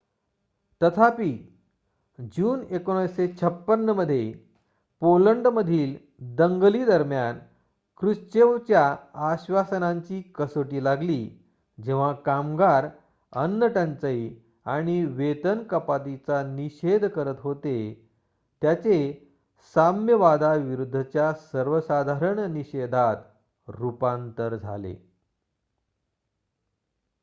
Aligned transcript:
तथापि 0.83 1.31
जून 2.19 2.63
1956 2.71 3.93
मध्ये 3.93 4.33
पोलंडमधील 4.99 5.95
दंगली 6.19 6.85
दरम्यान 6.85 7.39
क्रुश्चेवच्या 7.97 8.95
आश्वासनांची 9.13 10.21
कसोटी 10.21 10.83
लागली 10.83 11.29
जेव्हा 11.83 12.13
कामगार 12.13 12.87
अन्नटंचाई 13.31 14.35
आणि 14.65 15.05
वेतन 15.05 15.63
कपातीचा 15.63 16.43
निषेध 16.43 17.05
करत 17.05 17.35
होते 17.39 18.09
त्याचे 18.61 19.27
साम्यवादाविरूद्धच्या 19.75 21.33
सर्वसाधारण 21.33 22.39
निषेधात 22.51 23.15
रुपांतर 23.67 24.55
झाले 24.55 24.95